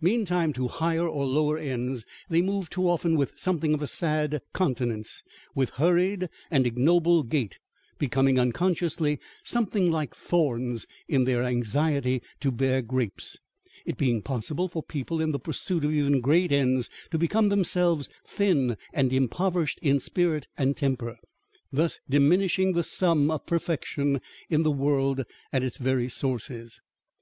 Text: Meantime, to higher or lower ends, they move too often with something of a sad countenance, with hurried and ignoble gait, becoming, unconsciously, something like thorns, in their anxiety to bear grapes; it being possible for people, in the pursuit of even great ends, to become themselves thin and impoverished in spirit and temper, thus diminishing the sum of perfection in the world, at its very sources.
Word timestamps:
Meantime, 0.00 0.54
to 0.54 0.68
higher 0.68 1.06
or 1.06 1.26
lower 1.26 1.58
ends, 1.58 2.06
they 2.30 2.40
move 2.40 2.70
too 2.70 2.88
often 2.88 3.14
with 3.14 3.38
something 3.38 3.74
of 3.74 3.82
a 3.82 3.86
sad 3.86 4.40
countenance, 4.54 5.22
with 5.54 5.68
hurried 5.76 6.30
and 6.50 6.66
ignoble 6.66 7.22
gait, 7.22 7.58
becoming, 7.98 8.38
unconsciously, 8.40 9.20
something 9.44 9.90
like 9.90 10.14
thorns, 10.14 10.86
in 11.08 11.24
their 11.24 11.42
anxiety 11.42 12.22
to 12.40 12.50
bear 12.50 12.80
grapes; 12.80 13.38
it 13.84 13.98
being 13.98 14.22
possible 14.22 14.66
for 14.66 14.82
people, 14.82 15.20
in 15.20 15.32
the 15.32 15.38
pursuit 15.38 15.84
of 15.84 15.92
even 15.92 16.22
great 16.22 16.50
ends, 16.52 16.88
to 17.10 17.18
become 17.18 17.50
themselves 17.50 18.08
thin 18.24 18.78
and 18.94 19.12
impoverished 19.12 19.78
in 19.82 20.00
spirit 20.00 20.46
and 20.56 20.78
temper, 20.78 21.18
thus 21.70 22.00
diminishing 22.08 22.72
the 22.72 22.82
sum 22.82 23.30
of 23.30 23.44
perfection 23.44 24.22
in 24.48 24.62
the 24.62 24.72
world, 24.72 25.24
at 25.52 25.62
its 25.62 25.76
very 25.76 26.08
sources. 26.08 26.80